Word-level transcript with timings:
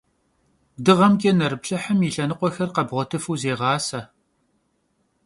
Dığemç'e 0.83 1.31
nerıplhıhım 1.39 1.99
yi 2.05 2.09
lhenıkhuexer 2.15 2.69
khebğuetıfu 2.75 3.33
zığase. 3.41 4.01